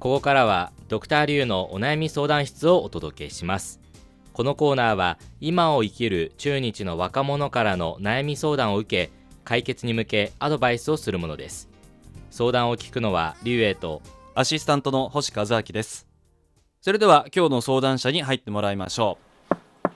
[0.00, 3.80] ここからはドクターリュウのお悩み相談室をお届けします。
[4.32, 11.68] このコーナーは今を生きる中日の若者からの悩み相談を受け解決に向けアドバイスをするものです。
[12.30, 14.00] 相談を聞くのはリュウエイと
[14.36, 16.06] アシスタントの星和明です。
[16.80, 19.18] それでは今日の相談者に入ってもらいましょ
[19.50, 19.88] う。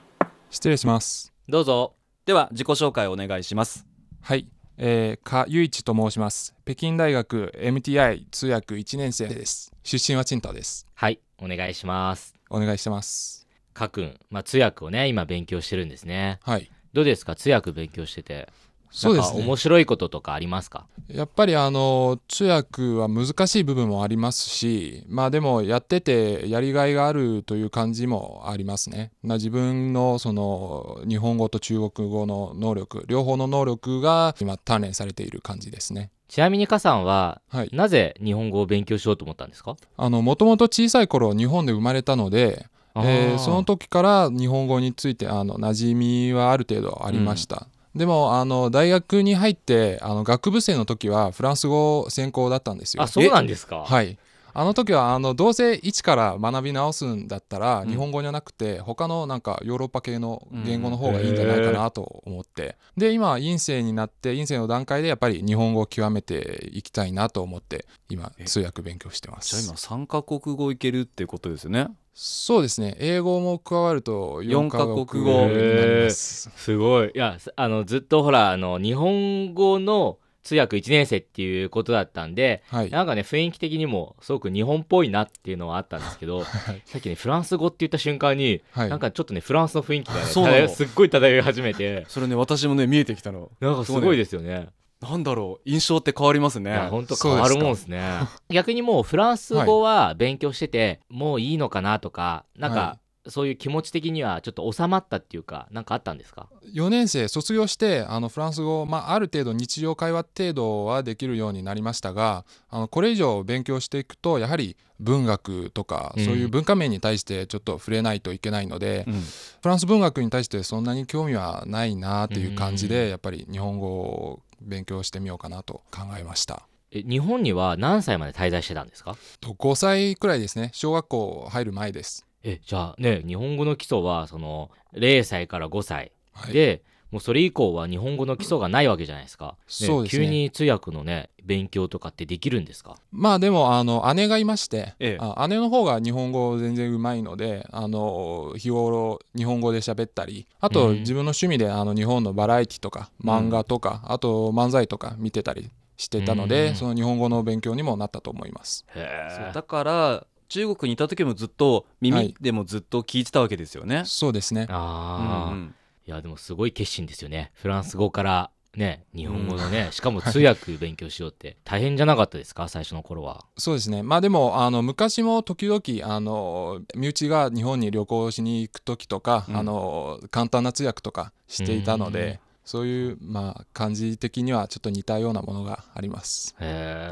[0.49, 1.33] 失礼します。
[1.47, 1.95] どうぞ。
[2.25, 3.87] では自己紹介をお願いします。
[4.19, 6.55] はい、えー、加雄一と申します。
[6.65, 9.71] 北京大学 MTI 通訳1年生です。
[9.83, 10.87] 出身は青島です。
[10.95, 12.33] はいお願いします。
[12.49, 13.47] お願いしてます。
[13.73, 16.39] かくん、まあ、通訳をね今勉強してるんですね。
[16.43, 16.71] はい。
[16.93, 17.35] どうですか？
[17.35, 18.49] 通訳勉強してて
[18.95, 19.43] そうですね。
[19.43, 20.85] 面白いこととかありますか？
[21.07, 36.11] やっぱりあの通訳は難しい部分もありますしまあでもやっててやりがいがあるという感じもありますね、まあ、自分のその日本語と中国語の能力両方の能力が今鍛錬されている感じですね。
[36.29, 37.69] ちなみにかさんははい。
[37.73, 39.75] なぜ日本語を勉強しようと思ったんですか？
[39.97, 53.03] あのもともと小さい頃日本で生まれたのでえーその時から日本語についてあの馴染みはある程度ありました、でもあの大学に入ってあの学部生の時はフランス語専攻だったんですよ。
[53.03, 53.83] あそうなんですか？
[53.85, 54.17] はい
[54.53, 57.89] あの時はあのどうせ一から学び直すんだったら、うん。
[57.89, 71.87] 日本語じゃなくて他のなんかヨーロッパ系の言語の方がいいんじゃないかなと思って、で今院生になって院生の段階でやっぱり日本語を極めていきたいなと思って今え通訳勉強してまじゃあ今す3カ国語いけるってことですよね。
[72.13, 72.95] そうですね。
[72.99, 76.51] 英語も加わると4カ国四カ国語語になります。
[76.55, 77.07] すごい。
[77.07, 82.89] いやあのずっとほらあの日本語の通訳1年生っていうことだったんではい。
[82.89, 86.81] なんかね雰囲気的にもすごく日本っぽいなっていうのはあったんですけどはい。
[86.85, 88.89] さっきねフランス語って言った瞬間に、はい。
[88.89, 90.15] なんかちょっとねフランスの雰囲気が
[90.51, 92.05] ねすっごい漂い始めて。
[92.07, 93.51] それね私もね見えてきたの。
[93.59, 94.69] なんかすごいですよね。
[95.01, 96.71] なんだろう印象って変わりますね。
[96.71, 98.01] いや本当変わるもんですね
[98.49, 116.25] 逆にもうフランス語は勉強してて、もういいのかなとかなんか、はそういう気持ち的にはちょっと収まったっていうかなんかあったんですか？4年生卒業してあのフランス語、まあ、ある程度日常会話程度はできるようになりましたがあのこれ以上勉強していくとやはり文学とか、うん。
[116.25, 119.13] そういう文化面に対してちょっと触れないといけないので、うん。
[119.13, 119.21] フ
[119.63, 123.09] ランス文学に対してそんなに興味はないなっていう感じで、うん。
[123.09, 126.67] やっぱり日本語を勉強してみようかなと考えました。
[126.91, 129.17] え日本には何歳まで滞在してたんですか？
[129.41, 130.69] と5歳くらいですね。
[130.73, 132.25] 小学校入る前です。
[132.43, 136.81] えじゃあね日本語の基礎はその0歳から5歳はい、で、
[137.11, 140.25] もうそれ以降は日本語の基礎がないわけじゃないですか、ねそうですね。
[140.25, 142.97] 急に通訳のね勉強とかってできるんですか？
[143.11, 145.17] まあでもあの姉がいまして、ええ。
[145.21, 150.99] あ姉の方が日本語全然うまいのであの日頃日本語で喋ったりあとうん。
[151.01, 156.75] 自分の趣味であの日本のバラエティとか漫画とか、あと漫才とか見てたりしてたので、うん。
[156.75, 158.85] その日本語の勉強にもなったと思います。
[158.95, 162.35] へそうだから中国にいた時もずっとは耳い。
[162.39, 164.67] でもずっと聞いてたわけですよね、そうですね。
[164.69, 165.75] あー、うんうん。
[166.05, 167.51] いやでもすごい決心ですよね。
[167.55, 171.57] フランス語からね日本語のね、しかも通訳勉強しようって。
[171.65, 172.67] 大変じゃなかったですか？
[172.67, 173.45] 最初の頃は。
[173.57, 174.03] そうですね。
[174.03, 175.81] まあでもあの昔も時々
[176.15, 179.57] あの身内が日本に旅行しに行く時とか、うん。
[179.57, 186.55] あの簡単な通訳とかしていたので、うんそういうまあ感じ的にはちょっと似たようなものがあります。
[186.59, 186.65] だ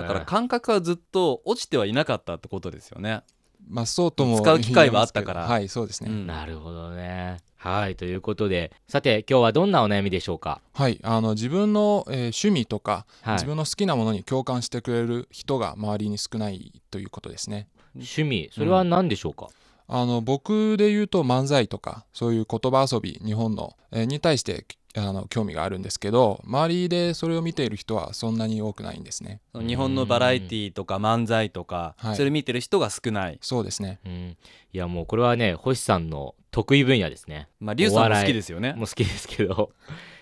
[0.07, 3.22] から感覚はずっと落ちてはいなかったってことですよね。
[3.69, 5.41] まあそうとも使う機会はあったから。
[5.41, 6.09] はいそうですね。
[6.09, 6.28] うん。
[6.28, 7.38] なるほどね。
[7.57, 8.72] はいということで。
[8.88, 10.62] さて今日はどんなお悩みでしょうか？
[10.73, 13.33] はいあの自分の、えー趣味とか、はい。
[13.35, 17.68] 自分の好きなものに共感してくれる人が周りに少ないということですね。
[17.94, 18.50] 趣味。
[18.51, 19.50] それは何でしょうか、
[19.88, 24.66] あの僕で言うと漫才とかそういう言葉遊び日本の、えーに対して
[24.96, 29.40] あの興味があるんですけど周りでそれを見ている人はそんなに多くないんですね。
[29.53, 32.16] 日本のバラエティーとか漫才とか、はい。
[32.16, 33.40] それ見てる人が少ない。
[33.41, 34.00] そうですね。
[34.06, 37.47] うん、いやもうこれはね星さんの得意分野ですね。
[37.59, 38.74] まあリュウさんも好きですよね。
[38.74, 39.72] もう好きですけど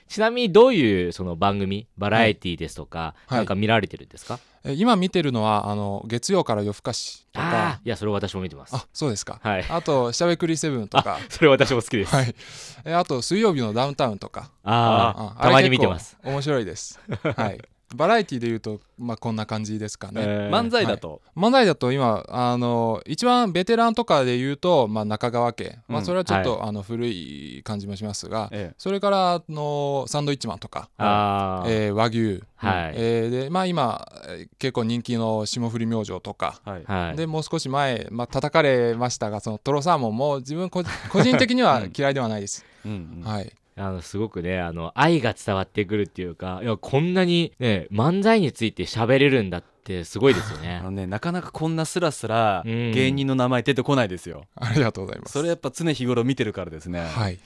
[0.09, 3.37] ちなみにどういうその番組バラエティですとか、はい。
[3.37, 7.79] なんか見られてるんですか、えー今見てるのはあの月曜から夜更かしとか。
[7.85, 8.75] いやそれ私も見てます。
[8.75, 9.39] あそうですか。
[9.41, 9.65] はい。
[9.69, 11.17] あとしゃべくりセブンとか。
[11.29, 12.35] それ私も好きです、はい。
[12.83, 14.51] えーあと水曜日のダウンタウンとか。
[14.63, 16.17] あああたまに見てます。
[16.23, 16.99] 面白いです。
[17.23, 17.59] はい
[17.95, 20.55] バラエティで言うと、まあ、こんな感じですかね、えー。
[20.55, 26.05] 漫才だと、漫才だと今あの一番ベテランとかで言うと、まあ、中川家、まあ、うん。
[26.05, 31.87] それはちょっと、あの古い感じもしますが、えそれからあのサンドイッチマンとか、あー。
[31.87, 36.83] えー和牛、はい、えーでまあ、今えー結構人気の霜降り明星とか、えはい。
[36.85, 43.29] はい、でもう少し前、まあ叩かれましたがそのトロサーモンも自分個個人的には嫌いではないです、うんうん。
[43.29, 52.91] はいあのすごくねあの愛が伝わってくるっていうかいやこんなにね漫才について喋れるんだってすごいですよ あねのねなかなかこんなスラスラうん。
[52.91, 55.33] 芸人の名前出てこないですよ、ありがとうございます。
[55.33, 57.37] それやっぱ常日頃見てるからですね、はい。
[57.37, 57.41] 好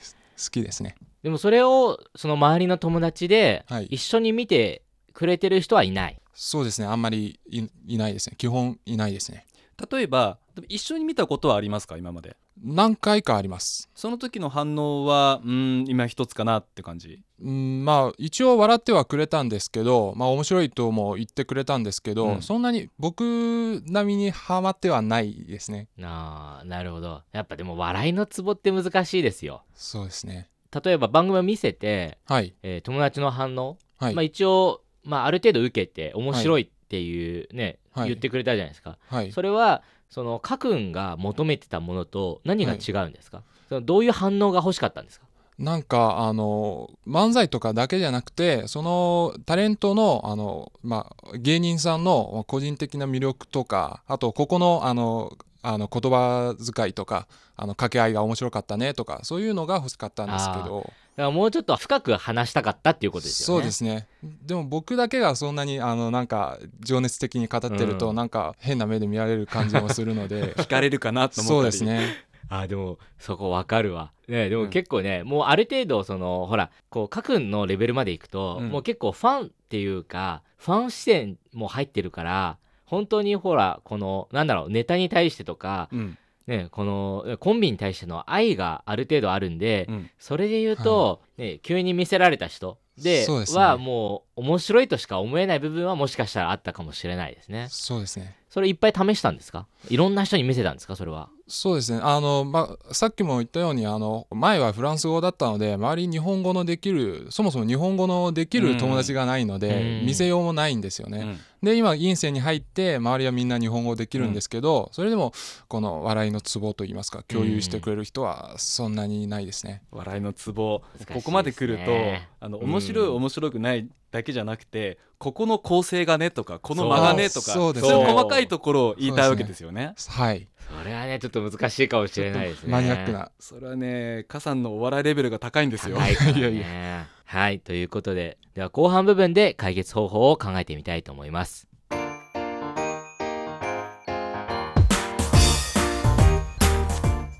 [0.50, 0.96] きですね。
[1.22, 3.86] でもそれをその周りの友達ではい。
[3.86, 4.82] 一緒に見て
[5.12, 6.88] くれてる人はいない、そうですね。
[6.88, 8.34] あんまりいいないですね。
[8.36, 9.46] 基本いないですね。
[9.90, 10.38] 例えば
[10.68, 11.96] 一緒に見たことはありますか？
[11.96, 13.90] 今まで何回かあります。
[13.94, 17.20] その時の反応はうん今一つかなって感じ？
[17.42, 22.42] うんまあ一応笑ってはくれたんですけどまあ面白いとも言ってくれたんですけど、うん。
[22.42, 25.88] そんなに僕並みにハマってはないですね。
[26.00, 27.22] あーなるほど。
[27.32, 29.64] やっぱでも笑いのツボって難しいですよ。
[29.74, 30.48] そうですね。
[30.84, 32.54] 例えば番組を見せて、はい。
[32.62, 38.08] えー友達の反応、はい、まあ、一応、まあ、ある程度受けて面白いっていうね、はい。
[38.08, 39.32] 言ってくれたじゃないですか、はい。
[39.32, 39.82] それは
[40.14, 45.26] そのかくんが求めてたものと何が違うんですか、そのどういう反応が欲しかったんですか？
[45.58, 57.26] なんかあの漫才とかだけじゃなくてそのタレントのあの、まあ、芸人さんの個人的な魅力とかあとここのあのあの言葉遣いとか
[57.56, 60.82] あの掛け合いが面白かったねとかそういうのが欲しかったんですけど。
[60.82, 63.60] だからもうちょっと深く話したかったっていうことですよね。
[63.60, 64.08] そうですね。
[64.44, 68.16] でも僕だけがそんなにあのなんか情熱的に語ってると、うん。
[68.16, 70.54] なんか変な目で見られる感じもするので。
[70.58, 71.72] 聞かれるかなと思ったり。
[71.72, 72.26] そうですね。
[72.48, 78.68] あでもそこわかるわ、ね、でもうん結構ね、もうある程度そのほらこうかくんのレベルまでいくと、うん。
[78.68, 90.10] もう結構ファンっていうかファン視点も入ってるから本当にほらこのなんだろうネタに対してとか、うんね、このコンビに対しての愛がある程度あるんで、うん。
[90.18, 97.68] それで言うと、ね、急に見せられた人ではもう面白いとしか思えない部分はもしかしたらあったかもしれないですね。
[97.70, 99.66] そうですねそれいっぱい試したんですか？
[99.88, 100.94] いろんな人に見せたんですか？
[100.94, 101.28] それは。
[101.48, 101.98] そうですね。
[102.00, 110.06] あの、まあ、さっきも言ったようにあの前はフランス語だったので周りに日本語のできるそもそも日本語のできる友達がないので、うん。
[110.06, 111.18] 見せようもないんですよね。
[111.62, 111.66] うん。
[111.66, 115.32] で今院生に入って周りはみんな日本語できるんですけど、それでも
[115.66, 119.82] この笑いのツボといいますか共有してくれる人はそんなにいないですね。
[119.90, 120.82] 笑いのツボ。
[121.00, 121.06] ね。
[121.12, 121.92] ここまで来ると
[122.38, 123.14] あの面白いうん。
[123.16, 127.74] 面白くないだけじゃなくてここの構成がねとかこの間がねとかそう。
[127.74, 129.94] ですそういうね細かいところを言いたいわけですよね。
[130.08, 130.46] はい。
[130.80, 132.70] それはねちょっと難しいかもしれないですね。
[132.70, 133.32] マニアックな。
[133.40, 135.96] それはね加さんのお笑いレベルが高いんですよ。
[135.96, 136.38] 高いからね。
[136.38, 137.58] いやいはい。
[137.58, 141.66] ということででは後半部分で解決方法を考えてみたいと思います。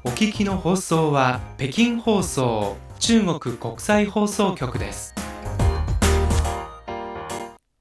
[0.02, 5.14] お聞きの放送は北京放送中国国際放送局です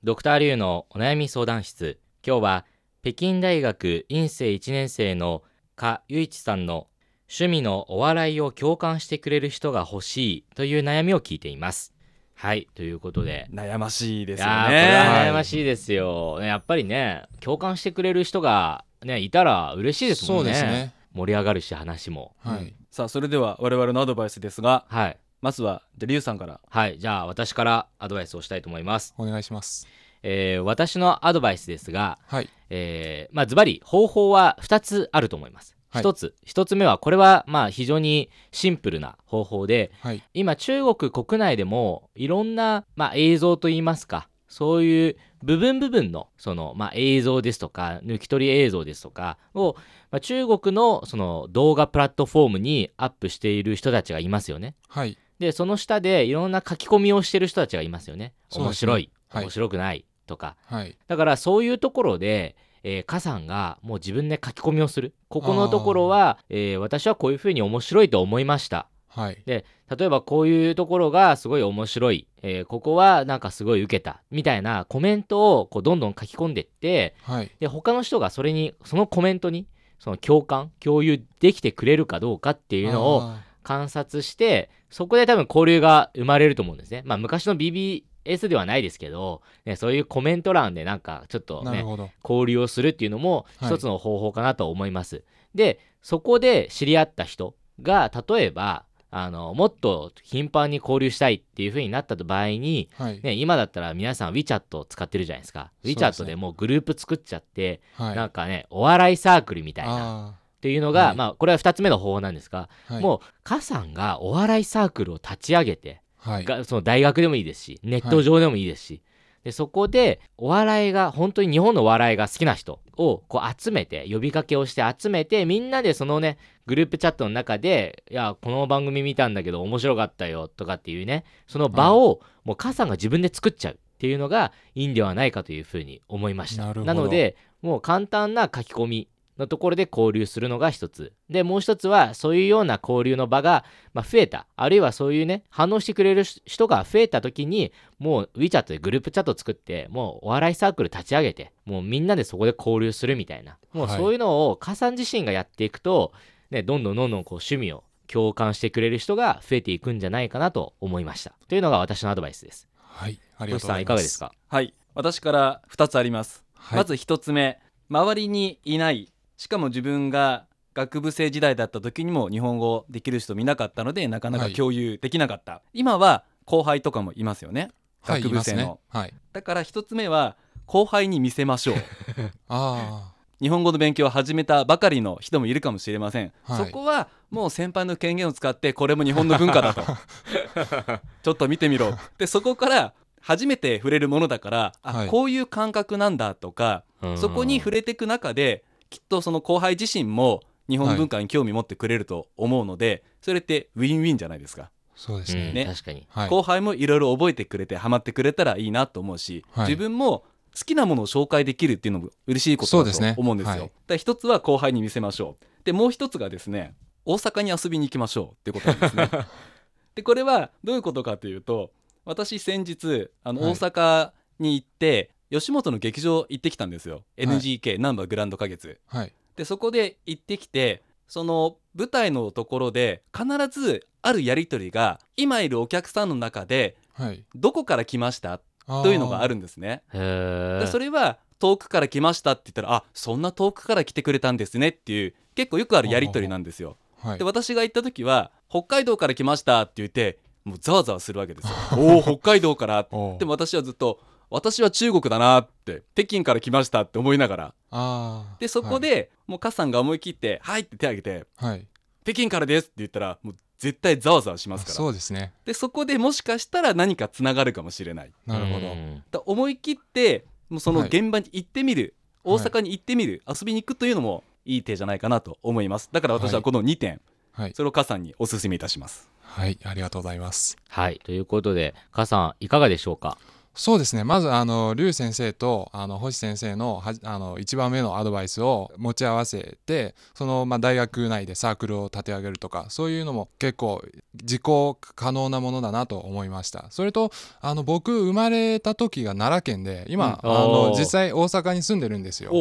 [0.04, 1.98] ドクターリュウのお悩み相談室。
[2.28, 2.66] 今日は
[3.04, 5.44] 北京大学院生1年生の
[5.78, 6.88] 加雄一さんの
[7.30, 11.94] 趣味のお笑いを共感してくれる人が欲しいという悩みを聞いています。
[12.34, 13.48] はいということで。
[13.50, 20.52] 悩ましいですよいやーこねれは悩ましいですよ、やっぱりね共感してくれる人がねいたら嬉しいですもそんね。
[20.52, 20.94] うですね。
[21.14, 22.36] 盛り上がるし話も。
[22.40, 24.84] はい、さあそれでは我々のアドバイスですが。
[24.90, 26.62] はいまずはじゃあリュウさんから。
[26.70, 29.86] はいじゃあ私からアドバイスをしたいと思います、お願いします。
[30.24, 32.50] えー私のアドバイスですがはい。
[32.70, 35.76] えーまあズバリ方法は2つあると思います。
[35.90, 36.02] はい。
[36.02, 36.36] 1つ。
[36.48, 40.24] 1つ目はこれはまあ非常にシンプルな方法ではい。
[40.34, 49.76] 今中国国内でもいろんな、まあ、映像といいますかそういう部分部分のその、まあ、映像ですとか抜き取り映像ですとかを、
[50.10, 54.76] まあ、中国のその動画プラットフォームにアップしている人たちがいますよね。
[54.88, 58.34] はいでその下でいろんな書き込みをしてる人たちがいますよね。
[58.52, 59.44] 面白い、はい。
[59.44, 60.06] 面白くない。
[60.26, 60.56] とか。
[60.66, 60.98] はい。
[61.08, 65.14] だからそういうところで、えー、カさんがもう自分で書き込みをする。
[65.30, 68.88] ここのところは、えー私はこういうふうに面白いと思いました。
[69.08, 69.42] はい。
[69.46, 74.22] で例えばこういうところがすごい面白い、えーここはなんかすごい受けた。
[74.32, 77.52] みたいなコメントをこうどんどん書き込んでってはい。
[77.60, 79.68] で他の人がそれにそのコメントに
[80.00, 87.02] その共感共有できてくれるかどうかっていうのをあ観察してそこで多分交流が生まれると思うんですね。
[87.06, 91.84] まあ昔の BBS ではないですけど、ね、そういうコメント欄でなんかちょっとね。
[92.24, 93.70] 交流をするっていうのもはい。
[93.72, 95.24] 一つの方法かなと思います。
[95.56, 103.22] でそこで知り合った人が例えばあのもっと頻繁に交流したいっていう風になった場合に、はい。
[103.22, 105.72] ね、今だったら皆さん WeChat を使ってるじゃないですか。
[105.84, 108.16] WeChat でもうグループ作っちゃって、はい。
[108.16, 109.94] なんかねお笑いサークルみたいな。
[109.94, 111.18] あっていうのが、はい。
[111.18, 113.04] まあこれは2つ目の方法なんですが、ーはい。
[113.04, 116.46] もうカさんがお笑いサークルを立ち上げてはい。
[116.46, 119.02] がその大学でもいいですしネット上でもいいですし、
[119.44, 136.74] でそこでお笑いが本当に日本のお笑いが好きな人をこう集めて呼びかけをして集めてみんなでそのねグループチャットの中で「いやこの番組見たんだけど面白かったよ」とかっていうねその場をもう母さんが自分で作っちゃうっていうのがいいんではないかというふうに思いました。
[136.74, 141.14] なのでもう簡単な書き込みのところで交流するのが一つ。
[141.30, 144.48] でもう一つはそういうような交流の場が、まあ、増えた。
[144.56, 153.58] あるいはそういうね反応してくれる人が増えた時にもう WeChat でグループチャット作ってもうお笑いサークル立ち上げてもうみんなでそこで交流するみたいな。
[153.74, 153.98] もうはい。
[153.98, 156.14] そういうのを加さん自身がやっていくと、
[156.52, 161.34] ね、どんどんどんどんこう趣味を共感してくれる人が増えていくんじゃないかなと思いました。
[161.48, 162.68] というのが私のアドバイスです。
[162.78, 163.20] はい。
[163.38, 164.56] ありがとうご星さんいざいますかがですか？
[164.56, 164.74] はい。
[164.94, 166.78] 私から2つあります、はい。
[166.78, 167.60] まず1つ目。
[167.90, 169.13] 周りにいない
[169.44, 177.72] しかも自分が学部生時代だった時にも日本語できる人見なかったのでなかなか共有できなかった、今は後輩とかもいますよね。
[178.04, 178.78] はい学部生の、ね。
[178.88, 179.14] はい。
[179.34, 181.76] だから1つ目は後輩に見せましょう。
[182.48, 186.66] あ日本語の勉強を始めたばかりの人もいるかもしれません、はい。
[186.66, 189.82] そこはもう先輩の権限を使ってこれも日本の文化だと。
[191.22, 191.98] ちょっと見てみろ。
[192.18, 195.08] でそこから初めて触れるものだからあ、はい。
[195.10, 196.86] こういう感覚なんだとか
[197.18, 206.06] そこに触れていく中できっとその後輩自身も日本文化に興味持ってくれると思うので、それってウィンウィンじゃないですか、あそうですうんね、ね確かに。
[206.10, 206.30] はい。
[206.30, 209.68] 後輩もいろいろ覚えてくれてハマってくれたらいいなと思うし、はい。
[209.68, 210.24] 自分も
[210.56, 213.16] 好きなものを紹介できるっていうのも嬉しいことだそうですね。
[213.16, 213.52] と思うんですよ。
[213.52, 213.60] はい。
[213.62, 215.46] だから一つは後輩に見せましょう。
[215.66, 219.10] でもう一つがですね大阪に遊びに行きましょうってことなんですね。
[219.96, 221.72] でこれはどういうことかというと
[222.06, 223.52] 私先日あのはい。
[223.54, 227.04] 大阪に行って、吉本の劇場行ってきたんですよ。
[227.18, 228.78] い NGK ナンバーグランド花月。
[228.88, 238.40] はいでそこで行ってきてその舞台のところで必ずあるやり取りが今いるお客さんの中ではいどこから来ました？
[238.68, 239.82] というのがあるんですね。
[239.92, 246.78] でそれは遠くから来ましたって言ったらあそんな遠くから来てくれたんですねっていう結構よくあるやり取りなんですよ。
[247.02, 251.54] はいで私が行った時は北海道から来ましたって言ってもうざわざわするわけですよ。
[251.78, 252.84] おお北海道から
[253.20, 254.00] でも私はずっと
[254.34, 258.34] 私は中国だなって北京から来ましたって思いながら。
[258.40, 261.68] でそこで、もうカッさんが思い切って「はい」って手挙げてはい、はい
[262.04, 264.76] 「北京からです」って言ったらもう絶対ざわざわしますから。
[264.76, 265.34] そうですね。
[265.46, 268.12] でそこでもしかしたら何かつながるかもしれない。
[268.26, 269.04] なるほど、うん。
[269.12, 270.90] だ思い切ってもうそのはい。
[270.90, 272.36] 現場に行ってみる、はい。
[272.36, 275.90] 大阪に行ってみる、遊びに行くというのもいい手じゃないかなと思います。
[275.92, 276.44] だから私ははい。
[276.44, 277.00] この2点、
[277.34, 277.54] はい。
[277.54, 279.10] それをカさんにお勧めいたします。
[279.22, 279.58] はい。
[279.64, 280.58] ありがとうございます。
[280.68, 281.00] はい。
[281.04, 283.18] ということで母さんいかがでしょうか？
[283.56, 284.04] そうですね。
[284.04, 293.84] まずあの劉先生とあの星先生のはあの一番目のアドバイスを持ち合わせてその、まあ、大学内でサークルを立て上げるとかそういうのも結構
[294.24, 296.66] 実行可能なものだなと思いました。
[296.72, 300.32] それとあの僕生まれた時が奈良県で今、うん。
[300.32, 302.32] あの実際大阪に住んでるんですよ。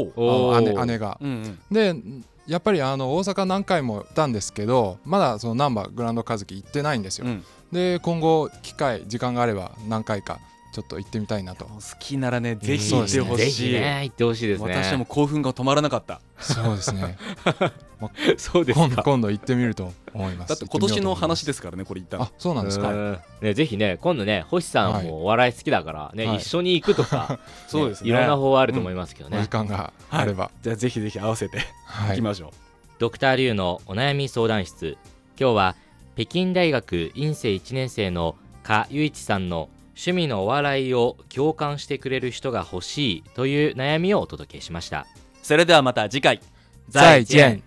[0.60, 1.18] 姉姉が。
[1.20, 1.58] うんうん。
[1.70, 1.94] で
[2.46, 7.26] やっぱりあの大阪何回も行ったんですけどまだそのナンバーグランド和樹行ってないんですよ。
[7.26, 7.44] うん。
[7.70, 10.40] で今後機会時間があれば何回か
[10.72, 11.66] ちょっと行ってみたいなと。
[11.66, 14.00] 好きならねぜひ行ってほぜしい、ひね。
[14.04, 14.74] 行ってほしいですね。
[14.74, 16.22] 私はもう興奮が止まらなかった。
[16.40, 17.18] そうですね。
[18.38, 18.86] そうですか。
[18.86, 20.48] 今今度行ってみると思います。
[20.48, 22.90] だって今年の話でですからねこれ言ったのあそうなんですか。
[22.90, 23.18] うん。
[23.42, 25.06] ね、ぜひね今度ね星さんはい。
[25.06, 26.36] もお笑い好きだからね、はい。
[26.38, 27.38] 一緒に行くとか、
[27.68, 28.08] そうですね。
[28.08, 30.50] いろんな方法あると思いますけどおね、時間があれば。
[30.62, 32.12] じゃあぜひぜひ合わせてはい。
[32.14, 32.50] いきましょう、
[32.98, 34.96] ドクターリュウのお悩み相談室。
[35.38, 35.76] 今日は
[36.16, 45.06] 北京大学院生1年生の加雄一さんの趣味のお笑いを共感してくれる人が欲しいという悩みをお届けしました。
[45.42, 46.40] それではまた次回。
[46.90, 47.62] 再见